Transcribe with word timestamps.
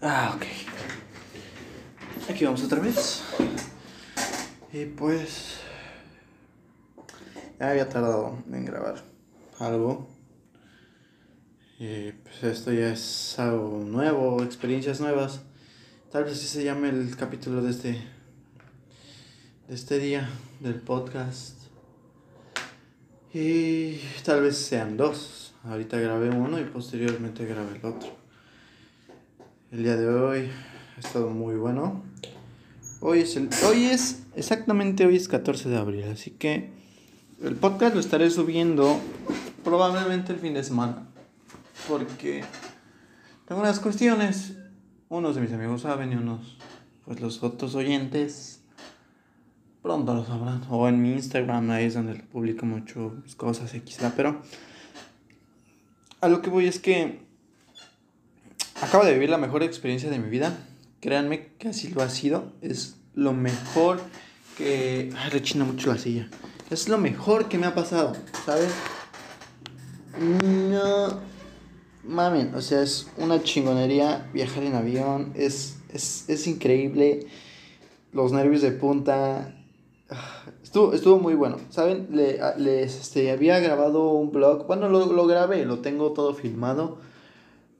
Ah, 0.00 0.32
ok. 0.36 0.44
Aquí 2.30 2.44
vamos 2.44 2.62
otra 2.62 2.78
vez. 2.78 3.22
Y 4.72 4.84
pues... 4.84 5.56
Ya 7.58 7.70
había 7.70 7.88
tardado 7.88 8.38
en 8.52 8.64
grabar 8.64 9.02
algo. 9.58 10.08
Y 11.80 12.12
pues 12.12 12.44
esto 12.44 12.72
ya 12.72 12.92
es 12.92 13.38
algo 13.40 13.84
nuevo, 13.84 14.42
experiencias 14.44 15.00
nuevas. 15.00 15.40
Tal 16.12 16.24
vez 16.24 16.34
así 16.34 16.46
se 16.46 16.62
llame 16.62 16.90
el 16.90 17.16
capítulo 17.16 17.60
de 17.62 17.70
este... 17.70 17.92
De 19.66 19.74
este 19.74 19.98
día 19.98 20.30
del 20.60 20.76
podcast. 20.76 21.56
Y 23.34 23.98
tal 24.24 24.42
vez 24.42 24.56
sean 24.56 24.96
dos. 24.96 25.54
Ahorita 25.64 25.98
grabé 25.98 26.30
uno 26.30 26.60
y 26.60 26.64
posteriormente 26.64 27.44
grabé 27.46 27.78
el 27.78 27.84
otro. 27.84 28.17
El 29.78 29.84
día 29.84 29.96
de 29.96 30.08
hoy. 30.08 30.50
Ha 30.96 30.98
estado 30.98 31.30
muy 31.30 31.54
bueno. 31.54 32.02
Hoy 32.98 33.20
es 33.20 33.36
el 33.36 33.48
hoy 33.64 33.84
es 33.84 34.24
exactamente 34.34 35.06
hoy 35.06 35.14
es 35.14 35.28
14 35.28 35.68
de 35.68 35.76
abril, 35.76 36.02
así 36.12 36.32
que 36.32 36.72
el 37.44 37.54
podcast 37.54 37.94
lo 37.94 38.00
estaré 38.00 38.28
subiendo 38.28 38.98
probablemente 39.62 40.32
el 40.32 40.40
fin 40.40 40.54
de 40.54 40.64
semana 40.64 41.06
porque 41.86 42.42
tengo 43.46 43.60
unas 43.60 43.78
cuestiones, 43.78 44.56
unos 45.10 45.36
de 45.36 45.42
mis 45.42 45.52
amigos 45.52 45.82
saben 45.82 46.12
y 46.12 46.16
unos 46.16 46.58
pues 47.04 47.20
los 47.20 47.40
otros 47.44 47.76
oyentes 47.76 48.64
pronto 49.80 50.12
lo 50.12 50.26
sabrán. 50.26 50.62
O 50.70 50.88
en 50.88 51.00
mi 51.00 51.12
Instagram 51.12 51.70
ahí 51.70 51.84
es 51.84 51.94
donde 51.94 52.14
publico 52.14 52.66
mucho 52.66 53.14
mis 53.22 53.36
cosas 53.36 53.72
X, 53.72 53.98
pero 54.16 54.42
a 56.20 56.26
lo 56.26 56.42
que 56.42 56.50
voy 56.50 56.66
es 56.66 56.80
que 56.80 57.27
Acabo 58.88 59.04
de 59.04 59.12
vivir 59.12 59.28
la 59.28 59.36
mejor 59.36 59.62
experiencia 59.62 60.08
de 60.08 60.18
mi 60.18 60.30
vida. 60.30 60.56
Créanme 61.02 61.48
que 61.58 61.68
así 61.68 61.88
lo 61.88 62.00
ha 62.00 62.08
sido. 62.08 62.52
Es 62.62 62.96
lo 63.12 63.34
mejor 63.34 64.00
que... 64.56 65.10
Ay, 65.14 65.28
rechina 65.28 65.66
mucho 65.66 65.90
la 65.90 65.98
silla. 65.98 66.30
Es 66.70 66.88
lo 66.88 66.96
mejor 66.96 67.50
que 67.50 67.58
me 67.58 67.66
ha 67.66 67.74
pasado, 67.74 68.14
¿sabes? 68.46 68.70
No... 70.18 71.20
Mamen, 72.02 72.54
o 72.54 72.62
sea, 72.62 72.80
es 72.80 73.10
una 73.18 73.42
chingonería 73.42 74.26
viajar 74.32 74.62
en 74.62 74.74
avión. 74.74 75.32
Es, 75.34 75.76
es, 75.92 76.24
es 76.30 76.46
increíble. 76.46 77.26
Los 78.14 78.32
nervios 78.32 78.62
de 78.62 78.70
punta. 78.70 79.54
Estuvo, 80.62 80.94
estuvo 80.94 81.18
muy 81.18 81.34
bueno. 81.34 81.58
¿Saben? 81.68 82.08
Le, 82.10 82.40
les 82.56 82.98
este, 82.98 83.32
había 83.32 83.60
grabado 83.60 84.12
un 84.12 84.32
blog. 84.32 84.66
Bueno, 84.66 84.88
lo, 84.88 85.12
lo 85.12 85.26
grabé, 85.26 85.66
lo 85.66 85.80
tengo 85.80 86.14
todo 86.14 86.32
filmado 86.32 87.06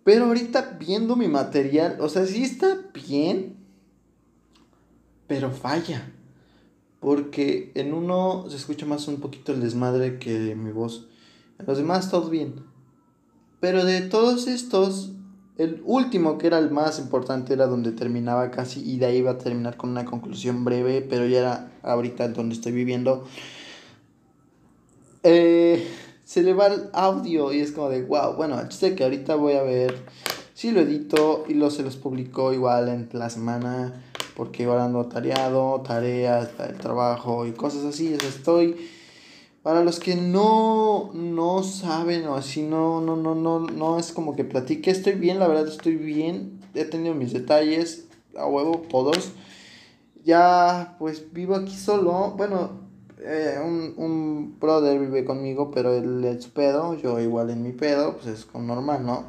pero 0.08 0.24
ahorita 0.24 0.78
viendo 0.80 1.16
mi 1.16 1.28
material, 1.28 1.98
o 2.00 2.08
sea, 2.08 2.24
sí 2.24 2.42
está 2.42 2.78
bien, 2.94 3.56
pero 5.26 5.50
falla. 5.50 6.10
Porque 6.98 7.72
en 7.74 7.92
uno 7.92 8.46
se 8.48 8.56
escucha 8.56 8.86
más 8.86 9.06
un 9.06 9.20
poquito 9.20 9.52
el 9.52 9.60
desmadre 9.60 10.18
que 10.18 10.54
mi 10.54 10.72
voz. 10.72 11.08
En 11.58 11.66
los 11.66 11.76
demás 11.76 12.10
todo 12.10 12.30
bien. 12.30 12.54
Pero 13.60 13.84
de 13.84 14.00
todos 14.00 14.46
estos, 14.46 15.12
el 15.58 15.82
último 15.84 16.38
que 16.38 16.46
era 16.46 16.58
el 16.58 16.70
más 16.70 16.98
importante 16.98 17.52
era 17.52 17.66
donde 17.66 17.92
terminaba 17.92 18.50
casi 18.50 18.80
y 18.80 18.96
de 18.96 19.04
ahí 19.04 19.18
iba 19.18 19.32
a 19.32 19.36
terminar 19.36 19.76
con 19.76 19.90
una 19.90 20.06
conclusión 20.06 20.64
breve, 20.64 21.02
pero 21.02 21.26
ya 21.26 21.38
era 21.38 21.72
ahorita 21.82 22.28
donde 22.28 22.54
estoy 22.54 22.72
viviendo. 22.72 23.28
Eh, 25.22 25.86
se 26.28 26.42
le 26.42 26.52
va 26.52 26.66
el 26.66 26.90
audio 26.92 27.54
y 27.54 27.60
es 27.60 27.72
como 27.72 27.88
de 27.88 28.02
wow. 28.02 28.34
Bueno, 28.34 28.58
sé 28.70 28.94
que 28.94 29.02
ahorita 29.02 29.36
voy 29.36 29.54
a 29.54 29.62
ver 29.62 29.96
si 30.52 30.72
lo 30.72 30.82
edito 30.82 31.46
y 31.48 31.54
lo 31.54 31.70
se 31.70 31.82
los 31.82 31.96
publico 31.96 32.52
igual 32.52 32.90
en 32.90 33.08
la 33.12 33.30
semana 33.30 34.04
porque 34.36 34.64
igual 34.64 34.80
ando 34.80 35.06
tareado, 35.06 35.80
tareas, 35.80 36.50
el 36.68 36.76
trabajo 36.76 37.46
y 37.46 37.52
cosas 37.52 37.86
así. 37.86 38.12
estoy 38.12 38.76
para 39.62 39.82
los 39.82 40.00
que 40.00 40.16
no, 40.16 41.12
no 41.14 41.62
saben 41.62 42.26
o 42.26 42.34
así 42.34 42.60
no, 42.60 43.00
no, 43.00 43.16
no, 43.16 43.34
no, 43.34 43.60
no 43.60 43.98
es 43.98 44.12
como 44.12 44.36
que 44.36 44.44
platique, 44.44 44.90
estoy 44.90 45.14
bien, 45.14 45.38
la 45.38 45.48
verdad 45.48 45.66
estoy 45.66 45.96
bien, 45.96 46.60
he 46.74 46.84
tenido 46.84 47.14
mis 47.14 47.32
detalles, 47.32 48.06
a 48.36 48.46
huevo, 48.46 48.82
todos. 48.90 49.32
Ya 50.24 50.94
pues 50.98 51.32
vivo 51.32 51.54
aquí 51.54 51.74
solo, 51.74 52.34
bueno, 52.36 52.87
eh, 53.20 53.58
un, 53.64 53.94
un, 53.96 54.58
brother 54.60 54.98
vive 55.00 55.24
conmigo, 55.24 55.70
pero 55.70 55.94
él 55.94 56.24
es 56.24 56.46
pedo, 56.46 56.94
yo 56.94 57.18
igual 57.20 57.50
en 57.50 57.62
mi 57.62 57.72
pedo, 57.72 58.16
pues 58.16 58.26
es 58.26 58.44
como 58.44 58.66
normal, 58.66 59.04
¿no? 59.04 59.24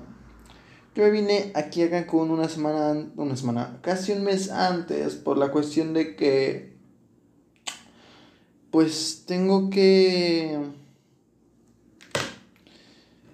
Yo 0.95 1.03
me 1.03 1.11
vine 1.11 1.51
aquí 1.55 1.83
a 1.83 1.89
Cancún 1.89 2.31
una 2.31 2.49
semana, 2.49 3.07
una 3.15 3.35
semana, 3.35 3.79
casi 3.81 4.11
un 4.11 4.23
mes 4.23 4.51
antes, 4.51 5.15
por 5.15 5.37
la 5.37 5.51
cuestión 5.51 5.93
de 5.93 6.15
que, 6.15 6.73
pues 8.71 9.23
tengo 9.25 9.69
que, 9.69 10.59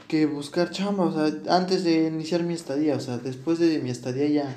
que 0.07 0.25
buscar 0.25 0.71
chamba, 0.71 1.05
o 1.05 1.11
sea, 1.11 1.55
antes 1.55 1.83
de 1.83 2.07
iniciar 2.07 2.43
mi 2.43 2.53
estadía, 2.53 2.95
o 2.95 2.99
sea, 2.99 3.17
después 3.17 3.59
de 3.59 3.79
mi 3.79 3.89
estadía 3.89 4.27
ya 4.27 4.55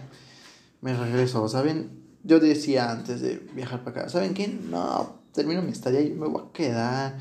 me 0.80 0.94
regreso, 0.94 1.48
¿saben? 1.48 1.90
Yo 2.24 2.40
decía 2.40 2.90
antes 2.90 3.20
de 3.20 3.40
viajar 3.54 3.84
para 3.84 4.02
acá, 4.02 4.10
¿saben 4.10 4.34
qué? 4.34 4.48
No, 4.48 5.18
termino 5.38 5.62
mi 5.62 5.70
estadía 5.70 6.00
y 6.00 6.10
me 6.10 6.26
voy 6.26 6.42
a 6.42 6.52
quedar. 6.52 7.18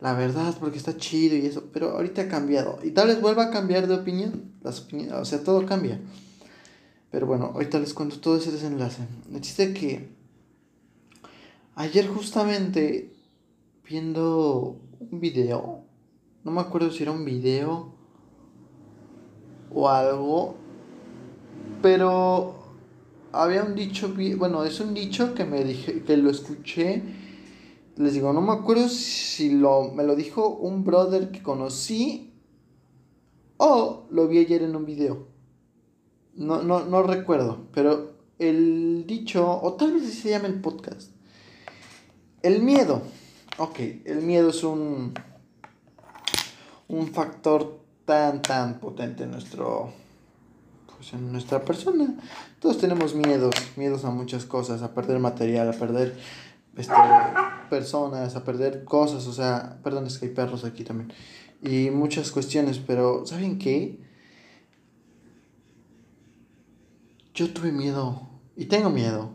La 0.00 0.14
verdad, 0.14 0.56
porque 0.60 0.78
está 0.78 0.96
chido 0.96 1.36
y 1.36 1.46
eso. 1.46 1.64
Pero 1.72 1.90
ahorita 1.90 2.22
ha 2.22 2.28
cambiado. 2.28 2.78
Y 2.84 2.92
tal 2.92 3.08
vez 3.08 3.20
vuelva 3.20 3.46
a 3.46 3.50
cambiar 3.50 3.88
de 3.88 3.94
opinión. 3.94 4.52
Las 4.62 4.82
opiniones, 4.82 5.14
o 5.14 5.24
sea, 5.24 5.42
todo 5.42 5.66
cambia. 5.66 6.00
Pero 7.10 7.26
bueno, 7.26 7.46
ahorita 7.54 7.80
les 7.80 7.92
cuento 7.92 8.20
todo 8.20 8.36
ese 8.36 8.52
desenlace. 8.52 9.02
Chiste 9.40 9.74
que 9.74 10.08
ayer 11.74 12.06
justamente 12.06 13.12
viendo 13.84 14.80
un 15.00 15.20
video. 15.20 15.84
No 16.44 16.52
me 16.52 16.60
acuerdo 16.60 16.92
si 16.92 17.02
era 17.02 17.10
un 17.10 17.24
video 17.24 17.92
o 19.74 19.88
algo. 19.88 20.54
Pero 21.82 22.54
había 23.32 23.64
un 23.64 23.74
dicho, 23.74 24.14
bueno, 24.36 24.64
es 24.64 24.78
un 24.78 24.94
dicho 24.94 25.34
que 25.34 25.44
me 25.44 25.64
dije, 25.64 26.04
que 26.04 26.16
lo 26.16 26.30
escuché 26.30 27.02
les 28.00 28.14
digo, 28.14 28.32
no 28.32 28.40
me 28.40 28.52
acuerdo 28.52 28.88
si 28.88 29.50
lo, 29.50 29.90
me 29.92 30.04
lo 30.04 30.16
dijo 30.16 30.48
un 30.48 30.84
brother 30.84 31.30
que 31.30 31.42
conocí 31.42 32.32
o 33.58 34.06
lo 34.10 34.26
vi 34.26 34.38
ayer 34.38 34.62
en 34.62 34.74
un 34.74 34.86
video. 34.86 35.26
No, 36.34 36.62
no, 36.62 36.84
no 36.84 37.02
recuerdo, 37.02 37.66
pero 37.74 38.12
el 38.38 39.04
dicho, 39.06 39.60
o 39.62 39.74
tal 39.74 39.92
vez 39.92 40.04
así 40.04 40.12
se 40.12 40.30
llama 40.30 40.46
el 40.46 40.60
podcast. 40.62 41.10
El 42.42 42.62
miedo. 42.62 43.02
Ok, 43.58 43.80
el 44.06 44.22
miedo 44.22 44.48
es 44.48 44.64
un, 44.64 45.12
un 46.88 47.06
factor 47.08 47.80
tan, 48.06 48.40
tan 48.40 48.80
potente 48.80 49.24
en 49.24 49.32
nuestro, 49.32 49.92
pues 50.96 51.12
en 51.12 51.30
nuestra 51.30 51.62
persona. 51.62 52.14
Todos 52.60 52.78
tenemos 52.78 53.14
miedos, 53.14 53.54
miedos 53.76 54.06
a 54.06 54.10
muchas 54.10 54.46
cosas, 54.46 54.80
a 54.80 54.94
perder 54.94 55.18
material, 55.18 55.68
a 55.68 55.72
perder 55.72 56.16
este, 56.80 56.94
personas, 57.68 58.34
a 58.36 58.44
perder 58.44 58.84
cosas, 58.84 59.26
o 59.26 59.32
sea, 59.32 59.78
perdón, 59.82 60.06
es 60.06 60.18
que 60.18 60.26
hay 60.26 60.34
perros 60.34 60.64
aquí 60.64 60.84
también, 60.84 61.12
y 61.62 61.90
muchas 61.90 62.30
cuestiones, 62.30 62.78
pero 62.78 63.26
¿saben 63.26 63.58
qué? 63.58 64.00
Yo 67.34 67.52
tuve 67.52 67.72
miedo, 67.72 68.28
y 68.56 68.66
tengo 68.66 68.90
miedo, 68.90 69.34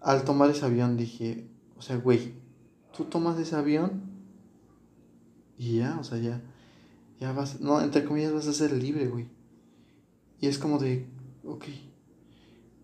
al 0.00 0.24
tomar 0.24 0.50
ese 0.50 0.64
avión 0.64 0.96
dije, 0.96 1.46
o 1.76 1.82
sea, 1.82 1.96
güey, 1.96 2.34
tú 2.96 3.04
tomas 3.04 3.38
ese 3.38 3.56
avión 3.56 4.02
y 5.58 5.78
ya, 5.78 5.96
o 5.98 6.04
sea, 6.04 6.18
ya, 6.18 6.40
ya 7.20 7.32
vas, 7.32 7.60
no, 7.60 7.80
entre 7.80 8.04
comillas 8.04 8.32
vas 8.32 8.46
a 8.48 8.52
ser 8.52 8.72
libre, 8.72 9.06
güey. 9.06 9.28
Y 10.40 10.48
es 10.48 10.58
como 10.58 10.78
de, 10.78 11.06
ok. 11.44 11.64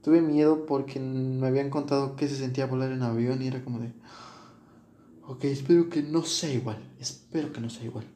Tuve 0.08 0.22
miedo 0.22 0.64
porque 0.64 0.98
me 1.00 1.48
habían 1.48 1.68
contado 1.68 2.16
que 2.16 2.28
se 2.28 2.36
sentía 2.36 2.64
volar 2.64 2.92
en 2.92 3.02
avión 3.02 3.42
y 3.42 3.48
era 3.48 3.62
como 3.62 3.78
de, 3.78 3.92
Ok, 5.26 5.44
espero 5.44 5.90
que 5.90 6.00
no 6.00 6.24
sea 6.24 6.50
igual. 6.50 6.78
Espero 6.98 7.52
que 7.52 7.60
no 7.60 7.68
sea 7.68 7.84
igual. 7.84 8.06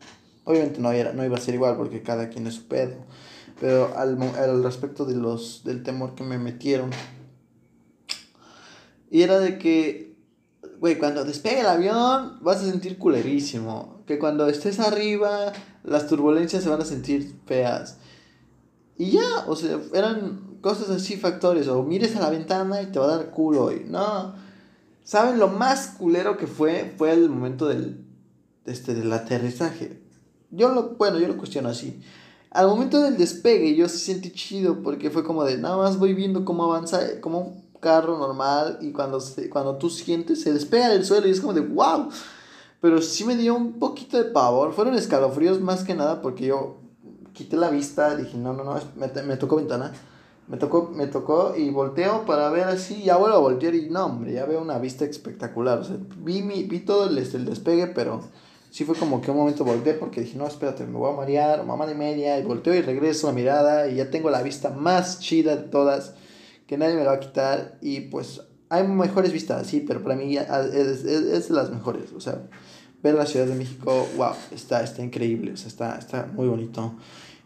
Obviamente 0.44 0.80
no, 0.80 0.90
era, 0.90 1.12
no 1.12 1.22
iba 1.22 1.36
a 1.36 1.40
ser 1.42 1.52
igual 1.52 1.76
porque 1.76 2.02
cada 2.02 2.30
quien 2.30 2.46
es 2.46 2.54
su 2.54 2.66
pedo. 2.66 2.94
Pero 3.60 3.94
al, 3.94 4.18
al 4.38 4.64
respecto 4.64 5.04
de 5.04 5.16
los, 5.16 5.64
del 5.64 5.82
temor 5.82 6.14
que 6.14 6.24
me 6.24 6.38
metieron. 6.38 6.88
Y 9.10 9.20
era 9.20 9.38
de 9.38 9.58
que, 9.58 10.16
güey, 10.80 10.96
cuando 10.96 11.26
despegue 11.26 11.60
el 11.60 11.66
avión 11.66 12.38
vas 12.40 12.62
a 12.62 12.70
sentir 12.70 12.96
culerísimo. 12.96 14.02
Que 14.06 14.18
cuando 14.18 14.48
estés 14.48 14.80
arriba 14.80 15.52
las 15.84 16.06
turbulencias 16.06 16.62
se 16.62 16.70
van 16.70 16.80
a 16.80 16.86
sentir 16.86 17.34
feas. 17.44 17.98
Y 18.96 19.10
ya, 19.10 19.44
o 19.46 19.54
sea, 19.56 19.78
eran 19.92 20.51
cosas 20.62 20.88
así, 20.88 21.18
factores. 21.18 21.68
O 21.68 21.82
mires 21.82 22.16
a 22.16 22.20
la 22.20 22.30
ventana 22.30 22.80
y 22.80 22.86
te 22.86 22.98
va 22.98 23.04
a 23.04 23.16
dar 23.18 23.30
culo. 23.30 23.70
Y 23.70 23.84
no, 23.84 24.32
¿Saben 25.04 25.38
lo 25.38 25.48
más 25.48 25.88
culero 25.98 26.36
que 26.36 26.46
fue? 26.46 26.94
Fue 26.96 27.12
el 27.12 27.28
momento 27.28 27.66
del, 27.66 28.04
este, 28.66 28.94
del 28.94 29.12
aterrizaje. 29.12 30.00
Yo 30.50 30.68
lo, 30.68 30.90
bueno, 30.90 31.18
yo 31.18 31.26
lo 31.26 31.36
cuestiono 31.36 31.68
así. 31.68 32.00
Al 32.50 32.68
momento 32.68 33.00
del 33.00 33.16
despegue 33.16 33.74
yo 33.74 33.88
sí 33.88 33.98
sentí 33.98 34.30
chido 34.30 34.82
porque 34.82 35.10
fue 35.10 35.24
como 35.24 35.44
de 35.44 35.58
nada 35.58 35.76
más 35.76 35.98
voy 35.98 36.12
viendo 36.12 36.44
cómo 36.44 36.64
avanza 36.64 37.20
como 37.20 37.40
un 37.40 37.62
carro 37.80 38.18
normal 38.18 38.78
y 38.80 38.92
cuando, 38.92 39.20
se, 39.20 39.48
cuando 39.48 39.76
tú 39.76 39.88
sientes 39.88 40.42
se 40.42 40.52
despega 40.52 40.90
del 40.90 41.04
suelo 41.04 41.26
y 41.26 41.30
es 41.30 41.40
como 41.40 41.54
de 41.54 41.62
wow. 41.62 42.10
Pero 42.80 43.00
sí 43.00 43.24
me 43.24 43.36
dio 43.36 43.54
un 43.54 43.78
poquito 43.78 44.18
de 44.18 44.24
pavor. 44.24 44.72
Fueron 44.72 44.94
escalofríos 44.94 45.60
más 45.60 45.82
que 45.82 45.94
nada 45.94 46.22
porque 46.22 46.46
yo 46.46 46.78
quité 47.32 47.56
la 47.56 47.70
vista, 47.70 48.14
dije 48.14 48.36
no, 48.36 48.52
no, 48.52 48.64
no, 48.64 48.80
me, 48.96 49.22
me 49.22 49.36
tocó 49.36 49.56
ventana. 49.56 49.92
Me 50.48 50.56
tocó, 50.56 50.90
me 50.94 51.06
tocó 51.06 51.54
y 51.56 51.70
volteo 51.70 52.26
para 52.26 52.50
ver 52.50 52.64
así, 52.64 53.02
ya 53.04 53.16
vuelvo 53.16 53.36
a 53.36 53.40
voltear 53.40 53.74
y 53.74 53.88
no, 53.88 54.06
hombre, 54.06 54.32
ya 54.32 54.44
veo 54.44 54.60
una 54.60 54.78
vista 54.78 55.04
espectacular. 55.04 55.78
O 55.78 55.84
sea, 55.84 55.96
vi, 56.18 56.42
mi, 56.42 56.64
vi 56.64 56.80
todo 56.80 57.08
el, 57.08 57.16
el 57.16 57.44
despegue, 57.44 57.86
pero 57.86 58.20
sí 58.70 58.84
fue 58.84 58.96
como 58.96 59.20
que 59.20 59.30
un 59.30 59.36
momento 59.36 59.64
volteé 59.64 59.94
porque 59.94 60.22
dije, 60.22 60.36
no, 60.36 60.46
espérate, 60.46 60.84
me 60.86 60.98
voy 60.98 61.12
a 61.12 61.16
marear, 61.16 61.64
mamá 61.64 61.86
de 61.86 61.94
media, 61.94 62.38
y 62.38 62.42
volteo 62.42 62.74
y 62.74 62.80
regreso 62.82 63.28
la 63.28 63.34
mirada 63.34 63.88
y 63.88 63.96
ya 63.96 64.10
tengo 64.10 64.30
la 64.30 64.42
vista 64.42 64.70
más 64.70 65.20
chida 65.20 65.56
de 65.56 65.62
todas, 65.64 66.14
que 66.66 66.76
nadie 66.78 66.94
me 66.94 67.04
la 67.04 67.10
va 67.10 67.16
a 67.16 67.20
quitar 67.20 67.78
y 67.80 68.00
pues 68.00 68.42
hay 68.70 68.88
mejores 68.88 69.32
vistas, 69.32 69.66
sí, 69.66 69.84
pero 69.86 70.02
para 70.02 70.16
mí 70.16 70.36
es, 70.36 70.48
es, 70.48 71.04
es 71.04 71.48
de 71.48 71.54
las 71.54 71.70
mejores, 71.70 72.12
o 72.16 72.20
sea, 72.20 72.42
ver 73.02 73.14
la 73.14 73.26
Ciudad 73.26 73.46
de 73.46 73.54
México, 73.54 74.08
wow, 74.16 74.32
está, 74.50 74.82
está 74.82 75.02
increíble, 75.02 75.52
o 75.52 75.56
sea, 75.56 75.68
está, 75.68 75.98
está 75.98 76.26
muy 76.32 76.48
bonito. 76.48 76.94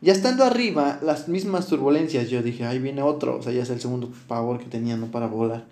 Ya 0.07 0.15
estando 0.15 0.45
arriba, 0.45 0.99
las 1.03 1.29
mismas 1.29 1.67
turbulencias, 1.67 2.31
yo 2.31 2.43
dije, 2.43 2.65
ahí 2.65 2.79
viene 2.79 3.03
otro, 3.03 3.37
o 3.37 3.43
sea, 3.43 3.53
ya 3.53 3.63
es 3.63 3.71
el 3.71 3.81
segundo 3.81 4.11
pavor 4.27 4.59
que 4.59 4.67
tenía, 4.67 4.97
¿no? 4.97 5.11
Para 5.11 5.27
volar 5.27 5.67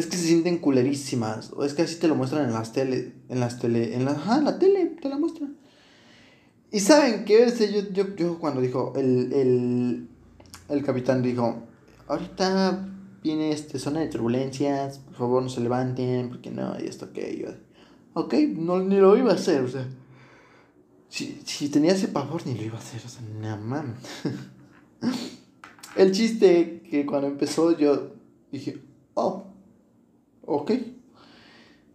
es 0.00 0.06
que 0.06 0.16
se 0.16 0.26
sienten 0.26 0.58
culerísimas. 0.58 1.52
O 1.54 1.64
es 1.64 1.74
que 1.74 1.82
así 1.82 1.96
te 1.96 2.08
lo 2.08 2.16
muestran 2.16 2.46
en 2.46 2.52
las 2.52 2.72
tele. 2.72 3.12
En 3.28 3.40
las 3.40 3.58
tele. 3.58 3.94
En 3.94 4.04
la, 4.04 4.12
ajá, 4.12 4.40
la 4.40 4.58
tele 4.58 4.96
te 5.00 5.08
la 5.08 5.18
muestran. 5.18 5.56
Y 6.72 6.80
saben 6.80 7.24
que 7.24 7.46
yo, 7.72 7.92
yo, 7.92 8.16
yo 8.16 8.38
cuando 8.38 8.60
dijo 8.60 8.92
el, 8.96 9.32
el, 9.32 10.08
el 10.68 10.84
capitán 10.84 11.22
dijo, 11.22 11.64
ahorita 12.06 12.88
viene 13.22 13.52
este 13.52 13.78
zona 13.78 14.00
de 14.00 14.06
turbulencias, 14.06 14.98
por 14.98 15.14
favor 15.14 15.42
no 15.42 15.48
se 15.48 15.60
levanten, 15.60 16.28
porque 16.28 16.50
no, 16.50 16.74
y 16.80 16.86
esto 16.86 17.12
que 17.12 17.38
yo. 17.38 17.48
Ok, 18.14 18.34
no, 18.56 18.80
ni 18.80 18.96
lo 18.96 19.16
iba 19.16 19.32
a 19.32 19.34
hacer, 19.34 19.62
o 19.62 19.68
sea. 19.68 19.86
Si, 21.10 21.42
si 21.44 21.68
tenía 21.68 21.92
ese 21.92 22.08
pavor, 22.08 22.46
ni 22.46 22.54
lo 22.54 22.62
iba 22.62 22.78
a 22.78 22.80
hacer, 22.80 23.02
o 23.04 23.08
sea, 23.08 23.20
nada 23.40 23.56
más. 23.58 23.84
el 25.96 26.12
chiste 26.12 26.82
que 26.90 27.04
cuando 27.04 27.28
empezó 27.28 27.76
yo 27.76 28.14
dije, 28.50 28.80
oh, 29.14 29.50
Ok. 30.52 30.72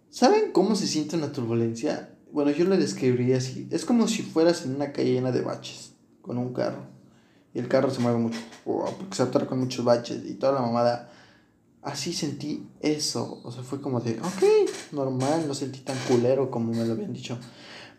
¿Saben 0.09 0.53
cómo 0.53 0.77
se 0.77 0.87
siente 0.87 1.17
una 1.17 1.33
turbulencia? 1.33 2.15
Bueno, 2.31 2.51
yo 2.51 2.63
lo 2.63 2.77
describiría 2.77 3.35
así. 3.35 3.67
Es 3.69 3.83
como 3.83 4.07
si 4.07 4.21
fueras 4.21 4.63
en 4.63 4.75
una 4.75 4.93
calle 4.93 5.11
llena 5.11 5.33
de 5.33 5.41
baches 5.41 5.91
con 6.21 6.37
un 6.37 6.53
carro. 6.53 6.83
Y 7.53 7.59
el 7.59 7.67
carro 7.67 7.89
se 7.89 7.99
mueve 7.99 8.17
mucho. 8.17 8.39
Porque 8.63 9.13
se 9.13 9.23
atora 9.23 9.45
con 9.45 9.59
muchos 9.59 9.83
baches 9.83 10.23
y 10.25 10.35
toda 10.35 10.53
la 10.53 10.61
mamada. 10.61 11.11
Así 11.81 12.13
sentí 12.13 12.65
eso. 12.79 13.41
O 13.43 13.51
sea, 13.51 13.61
fue 13.61 13.81
como 13.81 13.99
de, 13.99 14.21
ok, 14.21 14.93
normal, 14.93 15.49
no 15.49 15.53
sentí 15.53 15.79
tan 15.79 15.97
culero 16.07 16.49
como 16.49 16.71
me 16.71 16.85
lo 16.85 16.93
habían 16.93 17.11
dicho. 17.11 17.37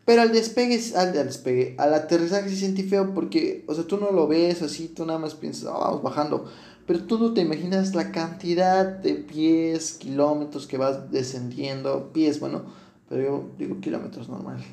Pero 0.06 0.22
al 0.22 0.32
despegue, 0.32 0.80
al, 0.94 1.12
despegue, 1.12 1.74
al 1.78 1.92
aterrizaje 1.92 2.48
sí 2.48 2.56
sentí 2.56 2.84
feo 2.84 3.12
porque, 3.12 3.64
o 3.66 3.74
sea, 3.74 3.84
tú 3.84 3.98
no 3.98 4.12
lo 4.12 4.28
ves 4.28 4.62
así, 4.62 4.86
tú 4.86 5.04
nada 5.04 5.18
más 5.18 5.34
piensas, 5.34 5.64
oh, 5.64 5.80
vamos 5.80 6.02
bajando. 6.02 6.46
Pero 6.86 7.02
tú 7.02 7.18
no 7.18 7.34
te 7.34 7.40
imaginas 7.40 7.92
la 7.92 8.12
cantidad 8.12 8.86
de 8.86 9.16
pies, 9.16 9.94
kilómetros 9.94 10.68
que 10.68 10.78
vas 10.78 11.10
descendiendo. 11.10 12.12
Pies, 12.12 12.38
bueno, 12.38 12.66
pero 13.08 13.22
yo 13.22 13.50
digo 13.58 13.80
kilómetros 13.80 14.28
normal, 14.28 14.64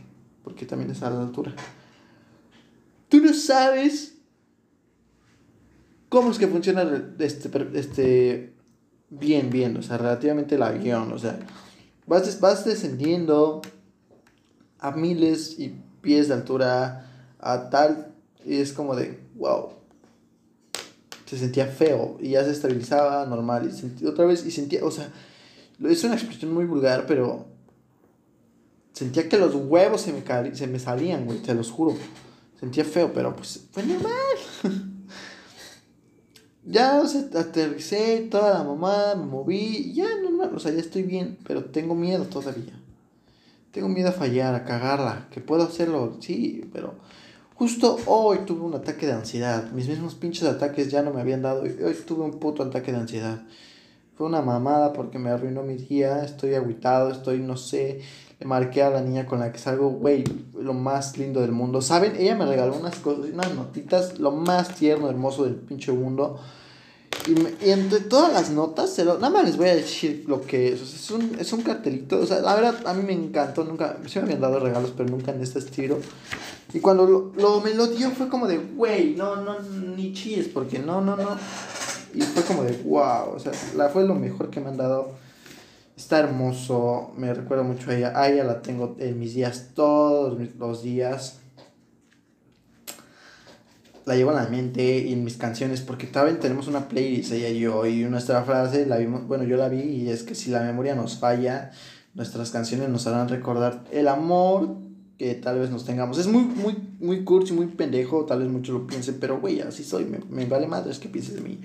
porque 0.44 0.68
también 0.68 0.92
es 0.92 1.02
a 1.02 1.10
la 1.10 1.22
altura. 1.22 1.56
Tú 3.10 3.20
no 3.20 3.34
sabes 3.34 4.14
cómo 6.10 6.30
es 6.30 6.38
que 6.38 6.48
funciona 6.48 6.84
este, 7.18 7.50
este 7.74 8.54
bien, 9.10 9.50
bien, 9.50 9.76
o 9.78 9.82
sea, 9.82 9.98
relativamente 9.98 10.56
el 10.56 10.62
avión, 10.62 11.12
o 11.12 11.18
sea, 11.18 11.40
vas, 12.06 12.40
vas 12.40 12.66
descendiendo 12.66 13.64
a 14.84 14.92
miles 14.92 15.58
y 15.58 15.74
pies 16.02 16.28
de 16.28 16.34
altura 16.34 17.10
a 17.40 17.70
tal, 17.70 18.14
y 18.46 18.58
es 18.58 18.74
como 18.74 18.96
de, 18.96 19.20
wow, 19.36 19.70
se 21.26 21.38
sentía 21.38 21.68
feo 21.68 22.18
y 22.20 22.32
ya 22.32 22.44
se 22.44 22.52
estabilizaba 22.52 23.26
normal 23.26 23.68
y 23.68 23.72
sentía 23.72 24.10
otra 24.10 24.26
vez 24.26 24.46
y 24.46 24.52
sentía, 24.52 24.84
o 24.84 24.92
sea, 24.92 25.10
es 25.84 26.04
una 26.04 26.16
expresión 26.16 26.54
muy 26.54 26.66
vulgar, 26.66 27.06
pero 27.08 27.46
sentía 28.92 29.30
que 29.30 29.38
los 29.38 29.56
huevos 29.56 30.02
se 30.02 30.12
me, 30.12 30.56
se 30.56 30.68
me 30.68 30.80
salían, 30.80 31.26
güey, 31.26 31.40
te 31.40 31.56
los 31.56 31.72
juro. 31.72 31.96
Sentía 32.60 32.86
feo, 32.86 33.12
pero 33.14 33.36
pues 33.36 33.68
fue 33.72 33.84
normal. 33.84 34.14
ya, 36.66 37.02
o 37.02 37.08
sea, 37.08 37.22
aterricé 37.40 38.28
toda 38.30 38.60
la 38.60 38.64
mamá, 38.64 39.16
me 39.16 39.26
moví, 39.26 39.94
ya 39.94 40.08
normal, 40.22 40.52
o 40.54 40.60
sea, 40.60 40.72
ya 40.72 40.80
estoy 40.80 41.04
bien, 41.04 41.38
pero 41.46 41.66
tengo 41.66 41.96
miedo 41.96 42.26
todavía. 42.26 42.83
Tengo 43.74 43.90
miedo 43.90 44.10
a 44.10 44.14
fallar, 44.14 44.56
a 44.56 44.64
cagarla, 44.64 45.28
que 45.32 45.42
puedo 45.42 45.64
hacerlo, 45.64 46.18
sí, 46.22 46.70
pero 46.72 46.94
Justo 47.56 47.98
hoy 48.08 48.40
tuve 48.46 48.62
un 48.62 48.74
ataque 48.74 49.06
de 49.06 49.14
ansiedad. 49.14 49.72
Mis 49.72 49.88
mismos 49.88 50.16
pinches 50.16 50.44
ataques 50.44 50.90
ya 50.90 51.04
no 51.04 51.14
me 51.14 51.22
habían 51.22 51.44
dado. 51.44 51.62
Hoy 51.62 51.96
tuve 52.06 52.24
un 52.24 52.40
puto 52.40 52.64
ataque 52.64 52.92
de 52.92 52.98
ansiedad. 52.98 53.44
Fue 54.18 54.28
una 54.28 54.42
mamada 54.42 54.92
porque 54.92 55.20
me 55.20 55.30
arruinó 55.30 55.62
mi 55.62 55.76
día. 55.76 56.24
Estoy 56.24 56.56
aguitado, 56.56 57.12
estoy, 57.12 57.40
no 57.40 57.56
sé. 57.56 58.02
Le 58.40 58.46
marqué 58.48 58.82
a 58.82 58.90
la 58.90 59.02
niña 59.02 59.28
con 59.28 59.40
la 59.40 59.52
que 59.52 59.60
salgo, 59.60 59.92
güey, 59.92 60.24
lo 60.60 60.74
más 60.74 61.18
lindo 61.18 61.42
del 61.42 61.52
mundo. 61.52 61.82
¿Saben? 61.82 62.16
Ella 62.18 62.36
me 62.36 62.46
regaló 62.46 62.76
unas 62.76 62.96
cosas, 62.98 63.32
unas 63.32 63.54
notitas, 63.54 64.20
lo 64.20 64.32
más 64.32 64.76
tierno, 64.76 65.10
hermoso 65.10 65.46
del 65.46 65.56
pinche 65.56 65.92
mundo. 65.92 66.40
Y, 67.28 67.70
entre 67.70 68.02
todas 68.02 68.34
las 68.34 68.50
notas, 68.50 68.94
se 68.94 69.06
lo, 69.06 69.16
nada 69.16 69.30
más 69.30 69.46
les 69.46 69.58
voy 69.58 69.70
a 69.70 69.76
decir 69.76 70.26
lo 70.28 70.42
que 70.42 70.74
es. 70.74 70.82
es, 70.82 71.12
un, 71.12 71.38
es 71.40 71.54
un 71.54 71.62
cartelito. 71.62 72.20
O 72.20 72.26
sea, 72.26 72.42
la 72.42 72.56
verdad, 72.56 72.76
a 72.86 72.94
mí 72.94 73.04
me 73.04 73.14
encantó. 73.14 73.64
Nunca, 73.64 73.98
sí 74.08 74.20
me 74.20 74.26
habían 74.26 74.42
dado 74.42 74.60
regalos, 74.60 74.94
pero 74.96 75.10
nunca 75.10 75.32
en 75.32 75.42
este 75.42 75.60
estilo. 75.60 75.98
Y 76.74 76.80
cuando 76.80 77.06
lo, 77.06 77.62
me 77.62 77.74
lo 77.74 77.88
dio, 77.88 78.12
fue 78.12 78.28
como 78.28 78.48
de, 78.48 78.58
güey, 78.58 79.16
no, 79.16 79.38
no, 79.38 79.60
ni 79.60 80.14
chis, 80.14 80.48
porque 80.48 80.80
no, 80.80 81.02
no, 81.02 81.16
no. 81.16 81.38
Y 82.14 82.22
fue 82.22 82.44
como 82.44 82.64
de, 82.64 82.74
wow. 82.84 83.36
O 83.36 83.40
sea, 83.40 83.52
la, 83.76 83.90
fue 83.90 84.06
lo 84.06 84.16
mejor 84.16 84.50
que 84.50 84.60
me 84.60 84.70
han 84.70 84.78
dado. 84.78 85.12
Está 85.96 86.20
hermoso. 86.20 87.12
Me 87.18 87.34
recuerda 87.34 87.64
mucho 87.64 87.92
a 87.92 87.96
ella. 87.96 88.14
A 88.16 88.30
ella 88.30 88.44
la 88.44 88.62
tengo 88.62 88.96
en 89.00 89.20
mis 89.20 89.34
días, 89.34 89.70
todos 89.76 90.38
los 90.58 90.84
días 90.84 91.40
la 94.06 94.16
llevo 94.16 94.32
en 94.32 94.38
la 94.38 94.48
mente 94.48 95.00
y 95.00 95.14
en 95.14 95.24
mis 95.24 95.38
canciones, 95.38 95.82
porque 95.82 96.08
también 96.08 96.40
tenemos 96.40 96.68
una 96.68 96.88
playlist, 96.88 97.32
ella 97.32 97.50
y 97.50 97.60
yo, 97.60 97.86
y 97.86 98.04
nuestra 98.04 98.44
frase, 98.44 98.86
la 98.86 98.98
vimos, 98.98 99.28
bueno, 99.28 99.44
yo 99.44 99.58
la 99.58 99.70
vi, 99.70 99.82
y 99.82 100.10
es 100.10 100.24
que 100.24 100.36
si 100.36 100.50
la 100.52 100.62
memoria 100.62 100.96
nos 100.96 101.18
falla, 101.18 101.72
nuestras 102.14 102.52
canciones 102.52 102.90
nos 102.90 103.08
harán 103.08 103.30
recordar 103.30 103.84
el 103.92 104.08
amor 104.08 104.78
que 105.18 105.36
tal 105.36 105.60
vez 105.60 105.70
nos 105.70 105.86
tengamos. 105.86 106.18
Es 106.18 106.28
muy, 106.28 106.44
muy, 106.44 106.76
muy 107.00 107.24
cursi, 107.24 107.54
muy 107.54 107.68
pendejo, 107.68 108.26
tal 108.26 108.40
vez 108.40 108.50
muchos 108.50 108.74
lo 108.74 108.88
piensen, 108.88 109.18
pero 109.20 109.40
güey, 109.40 109.62
así 109.62 109.84
soy, 109.84 110.06
me, 110.06 110.20
me 110.30 110.46
vale 110.46 110.68
madres 110.68 111.00
que 111.00 111.10
pienses 111.10 111.36
de 111.36 111.42
mí. 111.42 111.60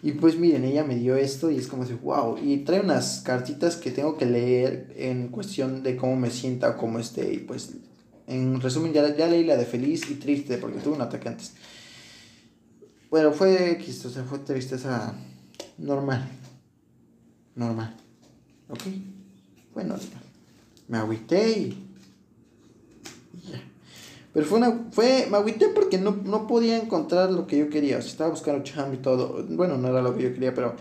Y 0.00 0.12
pues 0.12 0.38
miren, 0.38 0.64
ella 0.64 0.84
me 0.84 0.94
dio 0.94 1.16
esto 1.16 1.50
y 1.50 1.56
es 1.56 1.66
como 1.66 1.84
si, 1.84 1.94
wow, 1.94 2.38
y 2.40 2.58
trae 2.58 2.80
unas 2.80 3.20
cartitas 3.22 3.76
que 3.76 3.90
tengo 3.90 4.16
que 4.16 4.26
leer 4.26 4.94
en 4.96 5.28
cuestión 5.28 5.82
de 5.82 5.96
cómo 5.96 6.14
me 6.14 6.30
sienta 6.30 6.76
cómo 6.76 7.00
esté, 7.00 7.32
y 7.34 7.38
pues 7.38 7.74
en 8.28 8.60
resumen, 8.60 8.92
ya, 8.92 9.16
ya 9.16 9.26
leí 9.26 9.44
la 9.44 9.56
de 9.56 9.64
feliz 9.64 10.08
y 10.10 10.14
triste 10.14 10.58
porque 10.58 10.78
tuve 10.78 10.96
un 10.96 11.00
ataque 11.00 11.28
antes. 11.28 11.54
Bueno, 13.10 13.32
fue 13.32 13.78
o 13.80 14.10
sea, 14.10 14.22
fue 14.24 14.38
tristeza 14.40 15.14
normal. 15.78 16.28
Normal. 17.54 17.96
¿Ok? 18.68 18.82
Fue 19.72 19.82
normal. 19.82 20.22
Me 20.88 20.98
agüité 20.98 21.50
y. 21.58 21.88
ya. 23.50 23.62
Pero 24.34 24.46
fue 24.46 24.58
una. 24.58 24.88
Fue. 24.92 25.26
Me 25.30 25.38
agüité 25.38 25.68
porque 25.68 25.96
no, 25.96 26.10
no 26.22 26.46
podía 26.46 26.76
encontrar 26.76 27.32
lo 27.32 27.46
que 27.46 27.58
yo 27.58 27.70
quería. 27.70 27.98
Estaba 27.98 28.30
buscando 28.30 28.62
chamba 28.62 28.94
y 28.94 28.98
todo. 28.98 29.42
Bueno, 29.48 29.78
no 29.78 29.88
era 29.88 30.02
lo 30.02 30.14
que 30.14 30.24
yo 30.24 30.34
quería, 30.34 30.52
pero 30.52 30.76